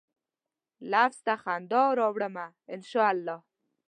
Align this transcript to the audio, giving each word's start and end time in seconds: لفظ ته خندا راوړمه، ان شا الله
لفظ 0.91 1.17
ته 1.25 1.33
خندا 1.43 1.83
راوړمه، 1.99 2.45
ان 2.75 2.81
شا 2.89 3.03
الله 3.13 3.37